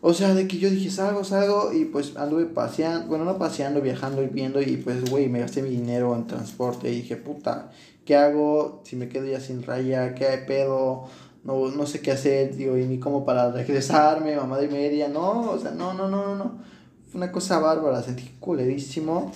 o 0.00 0.14
sea, 0.14 0.34
de 0.34 0.46
que 0.46 0.58
yo 0.58 0.70
dije, 0.70 0.90
salgo, 0.90 1.24
salgo, 1.24 1.72
y 1.72 1.84
pues 1.84 2.16
anduve 2.16 2.46
paseando, 2.46 3.08
bueno, 3.08 3.24
no 3.24 3.38
paseando, 3.38 3.80
viajando 3.80 4.22
y 4.22 4.28
viendo, 4.28 4.62
y 4.62 4.76
pues, 4.76 5.10
güey, 5.10 5.28
me 5.28 5.40
gasté 5.40 5.62
mi 5.62 5.70
dinero 5.70 6.14
en 6.14 6.26
transporte, 6.26 6.90
y 6.90 7.02
dije, 7.02 7.16
puta, 7.16 7.70
¿qué 8.04 8.16
hago 8.16 8.80
si 8.84 8.94
me 8.96 9.08
quedo 9.08 9.26
ya 9.26 9.40
sin 9.40 9.62
raya? 9.62 10.14
¿Qué 10.14 10.26
hay 10.26 10.46
pedo? 10.46 11.08
No, 11.42 11.68
no 11.70 11.86
sé 11.86 12.00
qué 12.00 12.12
hacer, 12.12 12.54
digo, 12.54 12.76
y 12.76 12.84
ni 12.84 12.98
cómo 12.98 13.24
para 13.24 13.50
regresarme, 13.50 14.36
mamá 14.36 14.58
de 14.58 14.68
media, 14.68 15.08
no, 15.08 15.50
o 15.50 15.58
sea, 15.58 15.72
no, 15.72 15.94
no, 15.94 16.08
no, 16.08 16.26
no, 16.26 16.36
no. 16.36 16.58
Fue 17.10 17.18
una 17.18 17.32
cosa 17.32 17.58
bárbara, 17.58 18.02
sentí 18.02 18.30
culerísimo. 18.38 19.32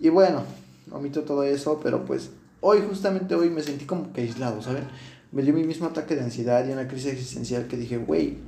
Y 0.00 0.10
bueno, 0.10 0.42
omito 0.90 1.22
todo 1.22 1.44
eso, 1.44 1.80
pero 1.82 2.04
pues, 2.04 2.30
hoy, 2.60 2.82
justamente 2.86 3.34
hoy, 3.34 3.50
me 3.50 3.62
sentí 3.62 3.86
como 3.86 4.12
que 4.12 4.22
aislado, 4.22 4.60
¿saben? 4.60 4.84
Me 5.32 5.42
dio 5.42 5.54
mi 5.54 5.64
mismo 5.64 5.86
ataque 5.86 6.14
de 6.14 6.22
ansiedad 6.22 6.66
y 6.66 6.72
una 6.72 6.88
crisis 6.88 7.12
existencial 7.12 7.68
que 7.68 7.76
dije, 7.76 7.98
güey, 7.98 8.38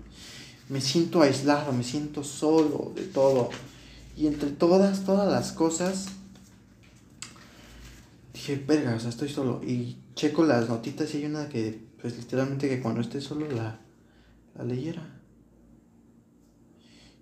me 0.68 0.80
siento 0.80 1.22
aislado, 1.22 1.72
me 1.72 1.84
siento 1.84 2.22
solo 2.24 2.92
de 2.94 3.04
todo. 3.04 3.50
Y 4.16 4.26
entre 4.26 4.50
todas, 4.50 5.04
todas 5.04 5.30
las 5.30 5.52
cosas, 5.52 6.08
dije, 8.32 8.62
verga, 8.66 8.94
o 8.94 9.00
sea, 9.00 9.10
estoy 9.10 9.28
solo. 9.28 9.62
Y 9.64 9.98
checo 10.14 10.44
las 10.44 10.68
notitas 10.68 11.14
y 11.14 11.18
hay 11.18 11.26
una 11.26 11.48
que, 11.48 11.86
pues 12.00 12.16
literalmente 12.16 12.68
que 12.68 12.80
cuando 12.80 13.00
esté 13.00 13.20
solo 13.20 13.50
la, 13.50 13.78
la 14.56 14.64
leyera. 14.64 15.14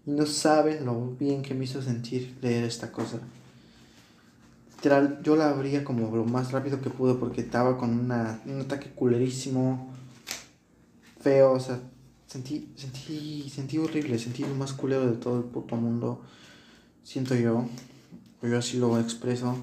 Y 0.07 0.11
no 0.11 0.27
saben 0.27 0.85
lo 0.85 1.11
bien 1.19 1.43
que 1.43 1.55
me 1.55 1.65
hizo 1.65 1.83
sentir 1.83 2.37
leer 2.41 2.65
esta 2.65 2.91
cosa. 2.91 3.21
Literal, 4.77 5.21
yo 5.23 5.37
la 5.37 5.51
abría 5.51 5.85
como 5.85 6.15
lo 6.15 6.25
más 6.25 6.53
rápido 6.53 6.81
que 6.81 6.91
pude 6.91 7.15
porque 7.15 7.41
estaba 7.41 7.77
con 7.77 7.91
una, 7.99 8.41
un 8.47 8.61
ataque 8.61 8.91
culerísimo, 8.91 9.93
feo, 11.21 11.53
o 11.53 11.61
sea, 11.61 11.81
sentí, 12.37 12.69
sentí, 12.77 13.49
sentí 13.49 13.79
horrible, 13.79 14.19
sentí 14.19 14.43
lo 14.43 14.55
más 14.55 14.75
culero 14.75 15.11
de 15.11 15.17
todo 15.17 15.39
el 15.39 15.45
puto 15.45 15.77
mundo, 15.77 16.23
siento 17.03 17.35
yo, 17.35 17.67
yo 18.43 18.59
así 18.59 18.79
lo 18.79 19.01
expreso. 19.01 19.57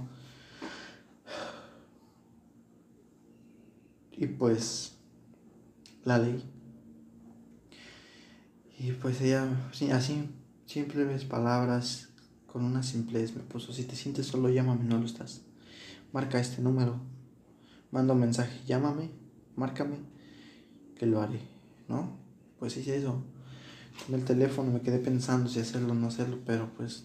Y 4.12 4.26
pues, 4.26 4.94
la 6.04 6.18
ley. 6.18 6.44
Y 8.80 8.92
pues 8.94 9.22
ella, 9.22 9.48
así, 9.92 10.30
simples 10.66 11.26
palabras, 11.26 12.10
con 12.48 12.64
una 12.64 12.82
simplez 12.82 13.36
me 13.36 13.44
puso, 13.44 13.72
si 13.72 13.84
te 13.84 13.96
sientes 13.96 14.26
solo, 14.26 14.50
llámame, 14.50 14.84
no 14.86 14.98
lo 14.98 15.06
estás. 15.06 15.42
Marca 16.12 16.40
este 16.40 16.62
número, 16.62 17.00
manda 17.92 18.14
un 18.14 18.20
mensaje, 18.20 18.60
llámame, 18.66 19.12
márcame, 19.56 19.98
que 20.96 21.06
lo 21.06 21.22
haré, 21.22 21.40
¿no? 21.88 22.23
Pues 22.64 22.78
hice 22.78 22.96
eso. 22.96 23.22
Tomé 24.06 24.20
el 24.20 24.24
teléfono, 24.24 24.72
me 24.72 24.80
quedé 24.80 24.98
pensando 24.98 25.50
si 25.50 25.60
hacerlo 25.60 25.92
o 25.92 25.96
no 25.96 26.08
hacerlo, 26.08 26.38
pero 26.46 26.70
pues 26.78 27.04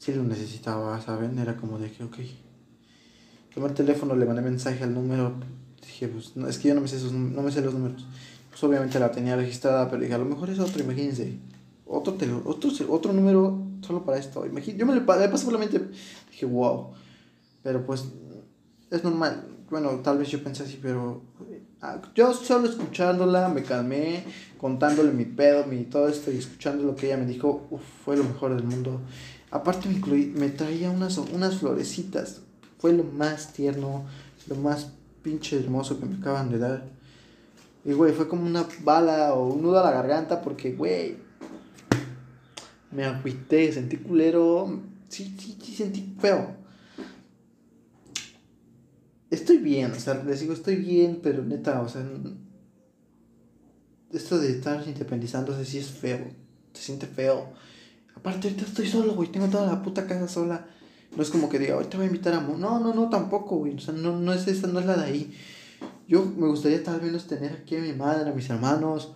sí 0.00 0.12
lo 0.12 0.24
necesitaba, 0.24 1.00
¿saben? 1.00 1.38
Era 1.38 1.56
como 1.56 1.78
de 1.78 1.92
que, 1.92 2.02
ok. 2.02 2.16
Tomé 3.54 3.68
el 3.68 3.74
teléfono, 3.74 4.16
le 4.16 4.26
mandé 4.26 4.42
mensaje 4.42 4.82
al 4.82 4.94
número, 4.94 5.34
dije, 5.80 6.08
pues 6.08 6.32
es 6.36 6.58
que 6.58 6.66
yo 6.66 6.74
no 6.74 6.80
me 6.80 6.88
sé, 6.88 6.96
esos, 6.96 7.12
no 7.12 7.40
me 7.40 7.52
sé 7.52 7.60
los 7.60 7.72
números. 7.72 8.04
Pues 8.50 8.64
obviamente 8.64 8.98
la 8.98 9.12
tenía 9.12 9.36
registrada, 9.36 9.88
pero 9.88 10.02
dije, 10.02 10.14
a 10.14 10.18
lo 10.18 10.24
mejor 10.24 10.50
es 10.50 10.58
otro, 10.58 10.82
imagínense 10.82 11.38
otro, 11.86 12.16
otro, 12.46 12.70
otro 12.88 13.12
número 13.12 13.64
solo 13.82 14.04
para 14.04 14.18
esto. 14.18 14.44
Imagínate, 14.44 14.80
yo 14.80 14.86
me 14.86 14.94
le, 14.94 15.02
pasé 15.02 15.44
por 15.44 15.52
la 15.52 15.60
mente, 15.60 15.88
dije, 16.32 16.46
wow. 16.46 16.94
Pero 17.62 17.86
pues 17.86 18.06
es 18.90 19.04
normal. 19.04 19.46
Bueno, 19.70 20.00
tal 20.00 20.18
vez 20.18 20.30
yo 20.30 20.42
pensé 20.42 20.64
así, 20.64 20.80
pero 20.82 21.22
yo 22.14 22.34
solo 22.34 22.68
escuchándola 22.68 23.48
me 23.48 23.62
calmé, 23.62 24.24
contándole 24.58 25.12
mi 25.12 25.24
pedo, 25.24 25.64
mi 25.66 25.84
todo 25.84 26.08
esto 26.08 26.32
y 26.32 26.38
escuchando 26.38 26.84
lo 26.84 26.96
que 26.96 27.06
ella 27.06 27.16
me 27.16 27.26
dijo, 27.26 27.66
uf, 27.70 27.82
fue 28.04 28.16
lo 28.16 28.24
mejor 28.24 28.54
del 28.54 28.64
mundo. 28.64 29.00
Aparte 29.50 29.88
me, 29.88 29.98
me 30.26 30.48
traía 30.50 30.90
unas, 30.90 31.18
unas 31.18 31.56
florecitas, 31.56 32.40
fue 32.78 32.92
lo 32.92 33.04
más 33.04 33.52
tierno, 33.52 34.04
lo 34.48 34.56
más 34.56 34.92
pinche 35.22 35.58
hermoso 35.58 35.98
que 35.98 36.06
me 36.06 36.16
acaban 36.16 36.50
de 36.50 36.58
dar. 36.58 36.84
Y 37.84 37.92
güey, 37.92 38.12
fue 38.12 38.28
como 38.28 38.44
una 38.44 38.66
bala 38.82 39.34
o 39.34 39.48
un 39.48 39.62
nudo 39.62 39.78
a 39.78 39.84
la 39.84 39.92
garganta 39.92 40.42
porque, 40.42 40.72
güey, 40.72 41.16
me 42.90 43.04
agüité, 43.04 43.72
sentí 43.72 43.98
culero, 43.98 44.80
sí, 45.08 45.34
sí, 45.38 45.56
sí, 45.62 45.74
sentí 45.74 46.14
feo. 46.20 46.56
Estoy 49.48 49.64
bien, 49.64 49.92
o 49.92 49.98
sea, 49.98 50.22
les 50.26 50.40
digo, 50.40 50.52
estoy 50.52 50.76
bien, 50.76 51.20
pero 51.22 51.42
neta, 51.42 51.80
o 51.80 51.88
sea, 51.88 52.06
esto 54.12 54.38
de 54.38 54.50
estar 54.50 54.86
independizándose 54.86 55.64
sí 55.64 55.78
es 55.78 55.86
feo, 55.86 56.18
se 56.74 56.82
siente 56.82 57.06
feo. 57.06 57.46
Aparte, 58.14 58.48
ahorita 58.48 58.66
estoy 58.66 58.86
solo, 58.86 59.14
güey, 59.14 59.32
tengo 59.32 59.46
toda 59.46 59.64
la 59.64 59.82
puta 59.82 60.06
casa 60.06 60.28
sola. 60.28 60.66
No 61.16 61.22
es 61.22 61.30
como 61.30 61.48
que 61.48 61.58
diga, 61.58 61.76
ahorita 61.76 61.96
voy 61.96 62.04
a 62.04 62.08
invitar 62.08 62.34
a... 62.34 62.40
Mo 62.40 62.58
no, 62.58 62.78
no, 62.78 62.92
no, 62.92 63.08
tampoco, 63.08 63.56
güey, 63.56 63.74
o 63.74 63.78
sea, 63.78 63.94
no, 63.94 64.18
no 64.18 64.34
es 64.34 64.46
esa, 64.48 64.66
no 64.66 64.80
es 64.80 64.84
la 64.84 64.98
de 64.98 65.04
ahí. 65.04 65.34
Yo 66.06 66.26
me 66.26 66.46
gustaría 66.46 66.84
tal 66.84 67.00
vez 67.00 67.26
tener 67.26 67.52
aquí 67.52 67.76
a 67.76 67.80
mi 67.80 67.94
madre, 67.94 68.28
a 68.28 68.34
mis 68.34 68.50
hermanos, 68.50 69.14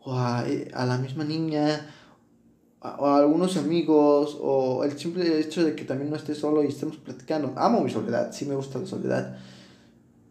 o 0.00 0.18
a, 0.18 0.46
eh, 0.46 0.70
a 0.74 0.84
la 0.84 0.98
misma 0.98 1.24
niña, 1.24 1.94
o 2.78 3.06
algunos 3.06 3.56
amigos, 3.56 4.36
o 4.38 4.84
el 4.84 4.98
simple 4.98 5.40
hecho 5.40 5.64
de 5.64 5.74
que 5.74 5.84
también 5.84 6.10
no 6.10 6.16
esté 6.16 6.34
solo 6.34 6.62
y 6.62 6.66
estemos 6.66 6.98
platicando. 6.98 7.54
Amo 7.56 7.80
mi 7.80 7.90
soledad, 7.90 8.32
sí 8.34 8.44
me 8.44 8.54
gusta 8.54 8.78
la 8.78 8.86
soledad. 8.86 9.38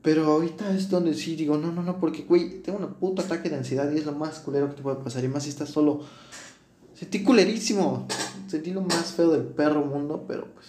Pero 0.02 0.26
ahorita 0.26 0.76
es 0.76 0.90
donde 0.90 1.14
sí 1.14 1.36
digo, 1.36 1.58
no, 1.58 1.72
no, 1.72 1.84
no, 1.84 2.00
porque, 2.00 2.24
güey, 2.24 2.62
tengo 2.62 2.80
un 2.80 2.94
puto 2.96 3.22
ataque 3.22 3.50
de 3.50 3.58
ansiedad 3.58 3.92
y 3.92 3.98
es 3.98 4.06
lo 4.06 4.14
más 4.14 4.40
culero 4.40 4.70
que 4.70 4.76
te 4.76 4.82
puede 4.82 4.98
pasar. 4.98 5.24
Y 5.24 5.28
más 5.28 5.44
si 5.44 5.50
estás 5.50 5.70
solo. 5.70 6.02
Sentí 6.96 7.24
culerísimo. 7.24 8.08
Sentí 8.48 8.72
lo 8.72 8.82
más 8.82 9.14
feo 9.14 9.32
del 9.32 9.44
perro 9.44 9.86
mundo, 9.86 10.26
pero 10.28 10.48
pues. 10.54 10.68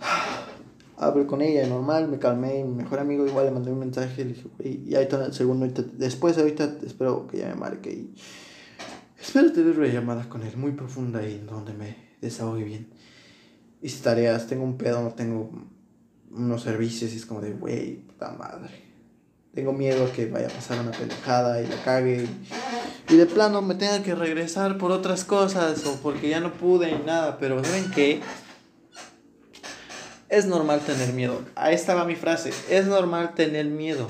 Hablé 0.96 1.26
con 1.26 1.42
ella, 1.42 1.66
normal, 1.66 2.08
me 2.08 2.18
calmé. 2.18 2.64
Mi 2.64 2.74
mejor 2.74 3.00
amigo 3.00 3.26
igual 3.26 3.46
le 3.46 3.50
mandé 3.50 3.70
un 3.70 3.80
mensaje. 3.80 4.24
Le 4.24 4.32
dije, 4.32 4.48
güey, 4.58 4.88
y 4.88 4.94
ahí 4.94 5.04
está 5.04 5.24
el 5.24 5.34
segundo. 5.34 5.66
después, 5.98 6.38
ahorita 6.38 6.78
espero 6.86 7.26
que 7.26 7.38
ya 7.38 7.48
me 7.48 7.56
marque 7.56 7.92
y 7.92 8.14
Espero 9.22 9.52
tener 9.52 9.78
una 9.78 9.86
llamada 9.86 10.28
con 10.28 10.42
él 10.42 10.56
muy 10.56 10.72
profunda 10.72 11.24
y 11.24 11.38
donde 11.38 11.72
me 11.72 11.96
desahogue 12.20 12.64
bien. 12.64 12.88
Hice 13.80 14.02
tareas, 14.02 14.48
tengo 14.48 14.64
un 14.64 14.76
pedo, 14.76 15.00
no 15.00 15.10
tengo 15.10 15.48
unos 16.32 16.62
servicios 16.62 17.12
y 17.12 17.16
es 17.16 17.26
como 17.26 17.40
de, 17.40 17.52
wey, 17.52 18.04
puta 18.06 18.32
madre. 18.32 18.92
Tengo 19.54 19.72
miedo 19.72 20.10
que 20.12 20.26
vaya 20.26 20.46
a 20.46 20.50
pasar 20.50 20.80
una 20.80 20.92
pendejada 20.92 21.62
y 21.62 21.66
la 21.66 21.76
cague. 21.84 22.26
Y, 23.10 23.16
de 23.16 23.26
plano 23.26 23.60
me 23.60 23.74
tenga 23.74 24.02
que 24.02 24.14
regresar 24.14 24.78
por 24.78 24.90
otras 24.92 25.24
cosas 25.24 25.84
o 25.84 25.96
porque 25.96 26.30
ya 26.30 26.40
no 26.40 26.54
pude 26.54 26.90
y 26.90 27.02
nada. 27.04 27.38
Pero 27.38 27.62
¿saben 27.62 27.90
qué? 27.90 28.20
Es 30.30 30.46
normal 30.46 30.80
tener 30.80 31.12
miedo. 31.12 31.42
Ahí 31.54 31.74
estaba 31.74 32.06
mi 32.06 32.16
frase. 32.16 32.50
Es 32.70 32.86
normal 32.86 33.34
tener 33.34 33.66
miedo 33.66 34.08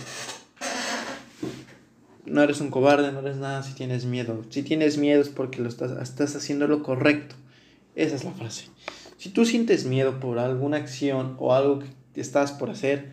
no 2.32 2.42
eres 2.42 2.60
un 2.60 2.70
cobarde, 2.70 3.12
no 3.12 3.20
eres 3.20 3.36
nada 3.36 3.62
si 3.62 3.74
tienes 3.74 4.04
miedo. 4.06 4.42
Si 4.48 4.62
tienes 4.62 4.96
miedo 4.96 5.20
es 5.20 5.28
porque 5.28 5.60
lo 5.60 5.68
estás, 5.68 5.90
estás 6.02 6.34
haciendo 6.34 6.66
lo 6.66 6.82
correcto. 6.82 7.34
Esa 7.94 8.16
es 8.16 8.24
la 8.24 8.32
frase. 8.32 8.68
Si 9.18 9.28
tú 9.28 9.44
sientes 9.44 9.84
miedo 9.84 10.18
por 10.18 10.38
alguna 10.38 10.78
acción 10.78 11.36
o 11.38 11.54
algo 11.54 11.80
que 11.80 11.86
estás 12.20 12.52
por 12.52 12.70
hacer, 12.70 13.12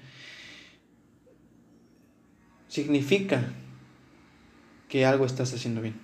significa 2.67 3.43
que 4.87 5.05
algo 5.05 5.25
estás 5.25 5.53
haciendo 5.53 5.81
bien. 5.81 5.95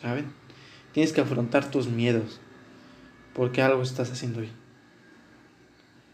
¿Saben? 0.00 0.32
Tienes 0.92 1.12
que 1.12 1.20
afrontar 1.20 1.70
tus 1.70 1.88
miedos 1.88 2.40
porque 3.34 3.62
algo 3.62 3.82
estás 3.82 4.10
haciendo 4.10 4.40
bien. 4.40 4.52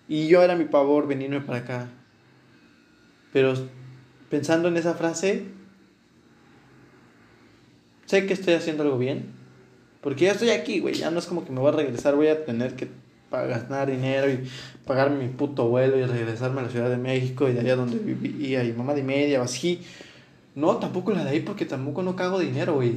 Y 0.09 0.27
yo 0.27 0.43
era 0.43 0.57
mi 0.57 0.65
pavor 0.65 1.07
venirme 1.07 1.41
para 1.41 1.59
acá. 1.59 1.89
Pero 3.33 3.55
pensando 4.29 4.69
en 4.69 4.77
esa 4.77 4.95
frase, 4.95 5.47
sé 8.07 8.27
que 8.27 8.33
estoy 8.33 8.55
haciendo 8.55 8.83
algo 8.83 8.99
bien. 8.99 9.27
Porque 10.01 10.25
ya 10.25 10.33
estoy 10.33 10.51
aquí, 10.51 10.81
güey. 10.81 10.95
Ya 10.95 11.11
no 11.11 11.19
es 11.19 11.27
como 11.27 11.45
que 11.45 11.53
me 11.53 11.61
voy 11.61 11.69
a 11.69 11.77
regresar, 11.77 12.17
voy 12.17 12.29
a 12.29 12.45
tener 12.45 12.75
que 12.75 12.89
ganar 13.31 13.91
dinero 13.91 14.31
y 14.31 14.49
pagarme 14.85 15.25
mi 15.25 15.29
puto 15.29 15.69
vuelo 15.69 15.99
y 15.99 16.05
regresarme 16.05 16.61
a 16.61 16.65
la 16.65 16.69
Ciudad 16.69 16.91
de 16.91 16.97
México 16.97 17.49
y 17.49 17.53
de 17.53 17.61
allá 17.61 17.77
donde 17.77 17.99
vivía 17.99 18.65
y 18.65 18.73
mamá 18.73 18.95
de 18.95 19.03
media 19.03 19.41
o 19.41 19.45
así. 19.45 19.83
No, 20.55 20.77
tampoco 20.77 21.13
la 21.13 21.25
de 21.25 21.31
ahí 21.31 21.41
porque 21.41 21.65
tampoco 21.65 22.03
no 22.03 22.17
cago 22.17 22.39
dinero, 22.39 22.75
güey. 22.75 22.97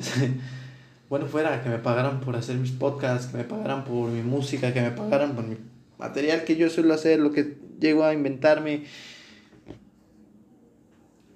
bueno, 1.10 1.28
fuera 1.28 1.62
que 1.64 1.70
me 1.70 1.78
pagaran 1.78 2.20
por 2.20 2.36
hacer 2.36 2.56
mis 2.58 2.72
podcasts, 2.72 3.28
que 3.28 3.38
me 3.38 3.44
pagaran 3.44 3.86
por 3.86 4.10
mi 4.10 4.22
música, 4.22 4.74
que 4.74 4.82
me 4.82 4.92
pagaran 4.92 5.36
por 5.36 5.46
mi 5.46 5.58
material 5.98 6.44
que 6.44 6.56
yo 6.56 6.70
suelo 6.70 6.94
hacer, 6.94 7.20
lo 7.20 7.32
que 7.32 7.58
llego 7.80 8.04
a 8.04 8.14
inventarme. 8.14 8.86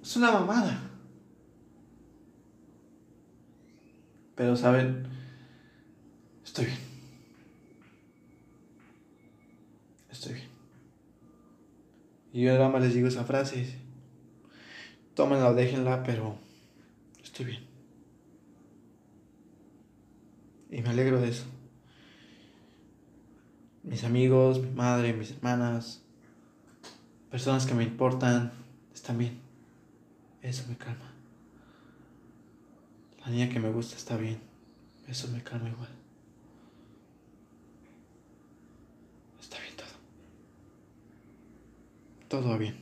Es 0.02 0.16
una 0.16 0.32
mamada. 0.32 0.82
Pero, 4.34 4.56
¿saben? 4.56 5.06
Estoy 6.44 6.66
bien. 6.66 6.78
Estoy 10.10 10.34
bien. 10.34 10.48
Y 12.38 12.44
yo 12.44 12.70
más 12.70 12.80
les 12.80 12.94
digo 12.94 13.08
esa 13.08 13.24
frase. 13.24 13.66
Tómenla 15.14 15.48
o 15.48 15.54
déjenla, 15.54 16.04
pero 16.04 16.36
estoy 17.20 17.46
bien. 17.46 17.66
Y 20.70 20.80
me 20.80 20.90
alegro 20.90 21.20
de 21.20 21.30
eso. 21.30 21.46
Mis 23.82 24.04
amigos, 24.04 24.62
mi 24.62 24.70
madre, 24.70 25.14
mis 25.14 25.32
hermanas, 25.32 26.04
personas 27.28 27.66
que 27.66 27.74
me 27.74 27.82
importan, 27.82 28.52
están 28.94 29.18
bien. 29.18 29.40
Eso 30.40 30.64
me 30.68 30.76
calma. 30.76 31.10
La 33.18 33.30
niña 33.30 33.48
que 33.48 33.58
me 33.58 33.72
gusta 33.72 33.96
está 33.96 34.16
bien. 34.16 34.38
Eso 35.08 35.26
me 35.26 35.42
calma 35.42 35.70
igual. 35.70 35.90
Está 39.40 39.58
bien 39.58 39.74
todo. 39.74 39.88
Todo 42.28 42.58
bien. 42.58 42.76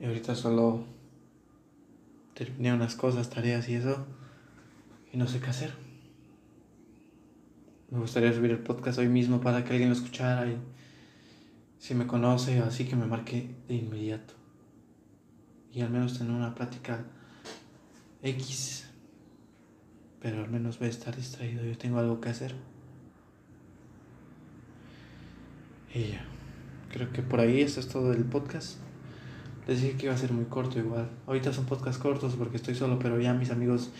Y 0.00 0.04
ahorita 0.04 0.34
solo 0.34 0.84
terminé 2.34 2.74
unas 2.74 2.96
cosas, 2.96 3.30
tareas 3.30 3.68
y 3.68 3.76
eso. 3.76 4.04
Y 5.12 5.16
no 5.16 5.28
sé 5.28 5.38
qué 5.38 5.50
hacer. 5.50 5.72
me 7.90 8.00
gustaría 8.00 8.32
subir 8.32 8.50
el 8.50 8.58
podcast 8.58 8.98
hoy 8.98 9.08
mismo 9.08 9.40
para 9.40 9.62
que 9.64 9.70
alguien 9.70 9.90
lo 9.90 9.94
escuchara 9.94 10.46
y 10.48 10.56
si 11.78 11.94
me 11.94 12.06
conoce, 12.06 12.58
así 12.60 12.84
que 12.86 12.96
me 12.96 13.06
marque 13.06 13.54
de 13.68 13.74
inmediato. 13.74 14.34
Y 15.72 15.82
al 15.82 15.90
menos 15.90 16.18
tener 16.18 16.32
una 16.32 16.54
plática 16.54 17.04
X. 18.22 18.88
Pero 20.20 20.42
al 20.42 20.50
menos 20.50 20.78
voy 20.78 20.88
a 20.88 20.90
estar 20.90 21.14
distraído, 21.14 21.64
yo 21.64 21.78
tengo 21.78 21.98
algo 21.98 22.20
que 22.20 22.30
hacer. 22.30 22.71
Y 25.94 26.12
ya. 26.12 26.24
Creo 26.90 27.12
que 27.12 27.22
por 27.22 27.40
ahí 27.40 27.60
esto 27.60 27.80
es 27.80 27.88
todo 27.88 28.12
el 28.12 28.24
podcast. 28.24 28.78
Les 29.66 29.80
dije 29.80 29.96
que 29.96 30.06
iba 30.06 30.14
a 30.14 30.18
ser 30.18 30.32
muy 30.32 30.44
corto 30.46 30.78
igual. 30.78 31.08
Ahorita 31.26 31.52
son 31.52 31.66
podcasts 31.66 32.00
cortos 32.02 32.34
porque 32.36 32.56
estoy 32.56 32.74
solo, 32.74 32.98
pero 32.98 33.20
ya 33.20 33.32
mis 33.32 33.50
amigos 33.50 33.90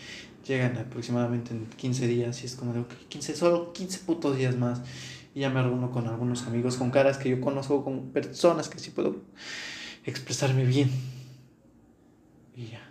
llegan 0.45 0.77
aproximadamente 0.77 1.53
en 1.53 1.65
15 1.65 2.07
días 2.07 2.43
y 2.43 2.45
es 2.45 2.55
como 2.55 2.73
de, 2.73 2.83
15, 3.09 3.35
solo 3.35 3.73
15 3.73 3.99
putos 3.99 4.37
días 4.37 4.57
más. 4.57 4.81
Y 5.33 5.41
ya 5.41 5.49
me 5.49 5.61
reúno 5.61 5.91
con 5.91 6.07
algunos 6.07 6.45
amigos, 6.45 6.75
con 6.75 6.91
caras 6.91 7.17
que 7.17 7.29
yo 7.29 7.41
conozco, 7.41 7.83
con 7.83 8.09
personas 8.11 8.69
que 8.69 8.79
sí 8.79 8.91
puedo 8.91 9.21
expresarme 10.05 10.65
bien. 10.65 10.91
Y 12.55 12.67
ya. 12.67 12.81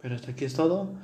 Pero 0.00 0.16
hasta 0.16 0.32
aquí 0.32 0.44
es 0.44 0.54
todo. 0.54 0.94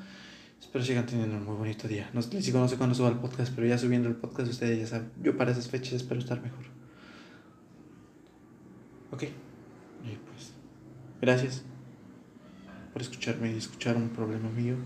Espero 0.61 0.85
sigan 0.85 1.07
teniendo 1.07 1.37
un 1.37 1.45
muy 1.45 1.57
bonito 1.57 1.87
día. 1.87 2.11
No, 2.13 2.21
les 2.21 2.47
digo, 2.47 2.59
no 2.59 2.69
sé 2.69 2.77
cuándo 2.77 2.95
suba 2.95 3.09
el 3.09 3.17
podcast, 3.17 3.53
pero 3.55 3.67
ya 3.67 3.77
subiendo 3.77 4.09
el 4.09 4.17
podcast 4.17 4.51
ustedes 4.51 4.81
ya 4.81 4.87
saben. 4.87 5.11
Yo 5.23 5.37
para 5.37 5.53
esas 5.53 5.69
fechas 5.69 5.93
espero 5.95 6.19
estar 6.19 6.41
mejor. 6.41 6.82
Ok. 9.13 9.25
Y 9.25 10.17
pues, 10.31 10.53
gracias 11.21 11.63
por 12.93 13.03
escucharme 13.03 13.53
y 13.53 13.57
escuchar 13.57 13.97
un 13.97 14.09
problema 14.09 14.49
mío. 14.51 14.77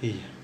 Y 0.00 0.12
ya. 0.12 0.37